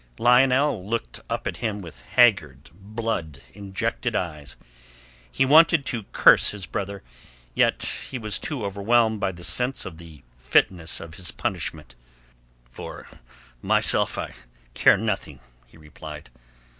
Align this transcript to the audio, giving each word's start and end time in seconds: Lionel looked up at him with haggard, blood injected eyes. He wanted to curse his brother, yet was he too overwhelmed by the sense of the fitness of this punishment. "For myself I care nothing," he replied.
Lionel 0.17 0.83
looked 0.83 1.19
up 1.29 1.45
at 1.45 1.57
him 1.57 1.79
with 1.79 2.01
haggard, 2.01 2.71
blood 2.73 3.43
injected 3.53 4.15
eyes. 4.15 4.57
He 5.31 5.45
wanted 5.45 5.85
to 5.85 6.05
curse 6.11 6.49
his 6.49 6.65
brother, 6.65 7.03
yet 7.53 8.07
was 8.19 8.37
he 8.37 8.41
too 8.41 8.65
overwhelmed 8.65 9.19
by 9.19 9.31
the 9.31 9.43
sense 9.43 9.85
of 9.85 9.99
the 9.99 10.23
fitness 10.35 10.99
of 10.99 11.17
this 11.17 11.29
punishment. 11.29 11.93
"For 12.67 13.05
myself 13.61 14.17
I 14.17 14.33
care 14.73 14.97
nothing," 14.97 15.39
he 15.67 15.77
replied. 15.77 16.31